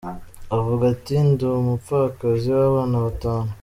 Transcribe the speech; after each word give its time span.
Avuga 0.57 0.83
ati, 0.93 1.15
"Ndi 1.29 1.45
umupfakazi 1.59 2.47
w'abana 2.57 2.97
batanu. 3.05 3.49